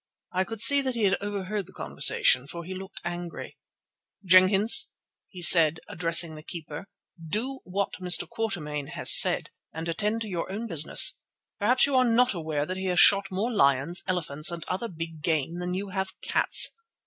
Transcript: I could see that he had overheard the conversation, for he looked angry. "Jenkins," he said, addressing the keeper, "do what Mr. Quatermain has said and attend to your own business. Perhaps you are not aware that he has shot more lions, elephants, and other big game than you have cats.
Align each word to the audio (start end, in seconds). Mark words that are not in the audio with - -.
I 0.33 0.45
could 0.45 0.61
see 0.61 0.81
that 0.81 0.95
he 0.95 1.03
had 1.03 1.15
overheard 1.21 1.67
the 1.67 1.73
conversation, 1.73 2.47
for 2.47 2.63
he 2.63 2.73
looked 2.73 2.99
angry. 3.03 3.59
"Jenkins," 4.25 4.89
he 5.29 5.43
said, 5.43 5.79
addressing 5.87 6.33
the 6.33 6.41
keeper, 6.41 6.87
"do 7.23 7.59
what 7.65 7.93
Mr. 8.01 8.27
Quatermain 8.27 8.87
has 8.93 9.11
said 9.15 9.51
and 9.71 9.87
attend 9.87 10.21
to 10.21 10.27
your 10.27 10.51
own 10.51 10.65
business. 10.65 11.21
Perhaps 11.59 11.85
you 11.85 11.95
are 11.95 12.03
not 12.03 12.33
aware 12.33 12.65
that 12.65 12.77
he 12.77 12.87
has 12.87 12.99
shot 12.99 13.27
more 13.29 13.51
lions, 13.51 14.01
elephants, 14.07 14.49
and 14.49 14.65
other 14.67 14.87
big 14.87 15.21
game 15.21 15.59
than 15.59 15.75
you 15.75 15.89
have 15.89 16.19
cats. 16.21 16.75